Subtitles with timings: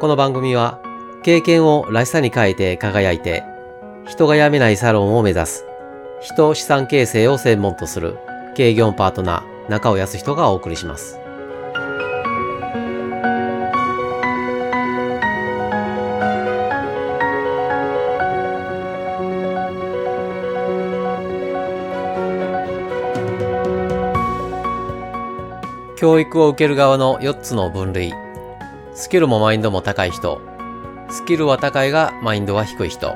[0.00, 0.80] この番組は
[1.24, 3.42] 経験をらしさに変えて輝いて
[4.06, 5.64] 人が辞めないサロンを目指す
[6.20, 8.16] 人資産形成を専門とする
[8.54, 11.18] 経業パートナー中尾康人がお送りします。
[25.96, 28.27] 教育を受ける側の4つの分類。
[29.00, 30.40] スキルもマインドも高い人。
[31.08, 33.14] スキルは高いがマインドは低い人。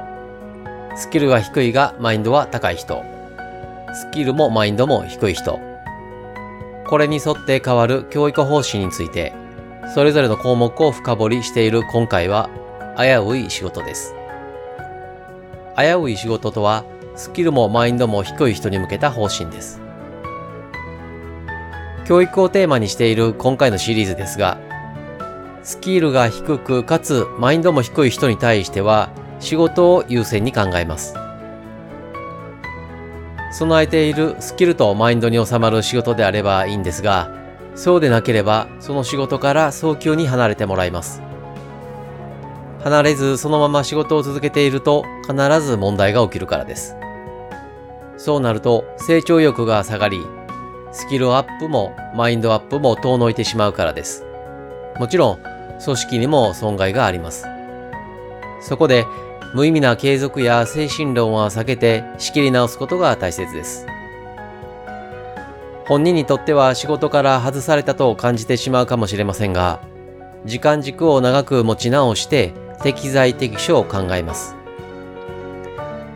[0.94, 3.02] スキルは低いがマインドは高い人。
[3.92, 5.58] スキルもマインドも低い人。
[6.86, 9.32] これに沿って変わる教育方針について
[9.92, 12.48] それぞれの項目を深掘りしている今回は
[12.96, 14.14] 危うい仕事です。
[15.76, 16.84] 危うい仕事とは
[17.16, 19.80] スキルもマインドも低い人に向けた方針です。
[22.06, 24.58] 教育をテーマにしている今回のシリーズですが、
[25.64, 31.14] スキルが低くかつマインドも低い人に対しては仕事を優先に考えます。
[33.52, 37.30] 備えているスキルとマインドに収まる仕事であればいいんですが、
[37.74, 41.22] そうでなければその仕事から早急に離れてもらいます。
[42.82, 46.96] 離れずそのまま仕事を続けていると必ず問題が起きるからです。
[48.16, 50.18] そうなると成長欲が下がり、
[50.90, 54.24] スキルアップもマインドアップも遠のいてしまうからです。
[54.98, 55.51] もちろん、
[55.84, 57.46] 組織にも損害があります。
[58.60, 59.04] そこで、
[59.54, 63.86] 無意味な継続や精神論は避けて仕切り直すことが大切です。
[65.86, 69.80] 本人にとっては仕事から外されたと感じてしまうかもしれませんが、
[70.44, 74.56] 時間軸を長く持ち直して適材適所を考えます。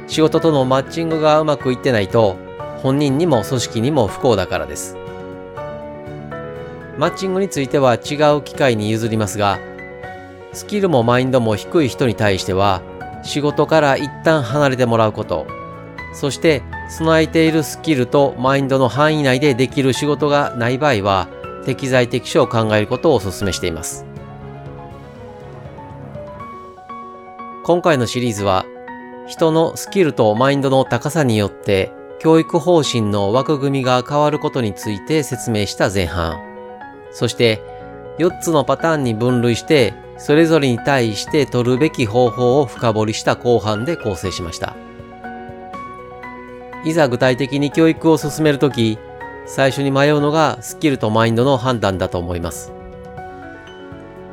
[0.08, 2.36] 仕事とのマッチングがうまくいってないと、
[2.82, 4.96] 本人にも組織にも不幸だからです。
[6.98, 9.58] マッチングについては違う機会に譲りますが、
[10.52, 12.82] スキルもマインドも低い人に対しては、
[13.22, 15.46] 仕事から一旦離れてもらうこと、
[16.14, 21.28] そして備えているスキルとマインドの範囲内でできる仕事がない場合は、
[21.66, 24.06] 適材適所を考えることをお勧めしています。
[27.64, 28.64] 今回のシリーズは、
[29.26, 31.90] 人のスキルとマインドの高さによって
[32.20, 36.55] 教育方針の枠組みが変わることについて説明した前半。
[37.16, 37.62] そして、
[38.18, 44.76] 4つのパターンに分類して、それぞれに対して取るべき方法を深掘りした後半で構成しました。
[46.84, 48.98] いざ具体的に教育を進めるとき、
[49.46, 52.70] 最初に迷うのがスキルとマインドの判断だと思います。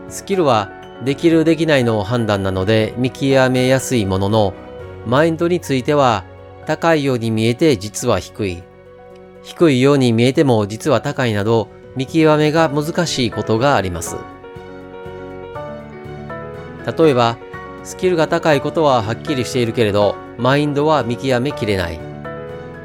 [0.09, 0.69] スキルは
[1.05, 4.53] できるできないの判断なので見極めやすいものの、
[5.07, 6.25] マインドについては
[6.65, 8.61] 高いように見えて実は低い。
[9.41, 14.17] 低いように見えても実は高いなど見極めが難しいことがあります。
[16.97, 17.37] 例えば、
[17.83, 21.99] スキルが高いことははっきりしているけれど、マインドは見極めきれない。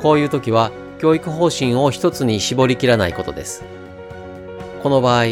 [0.00, 3.64] こういう時は、教育方針を一つに絞りきらないことです。
[4.82, 5.24] この場合、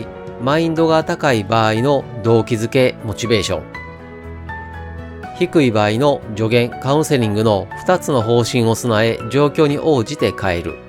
[0.43, 3.63] マインドが高い場合の動機づけ、モチベーション。
[5.39, 10.86] 低い場合の助言、カウンセリングの2つの方針を備え、状況に応じて変える。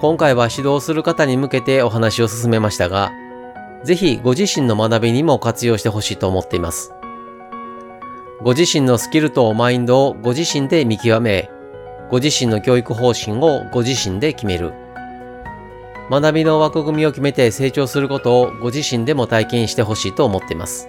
[0.00, 3.10] 今回は指導する方に向けてお話を進めましたが、
[3.82, 6.92] ぜひご自身の学びにも活用してほしいと思っています。
[8.40, 11.50] ご自身のスキルとマインドをご自身で見極め、
[12.10, 14.72] ご自身の教育方針をご自身で決める。
[16.10, 20.88] 学びの枠組みを決めて成長することをご自身でも体験してほしいと思っています。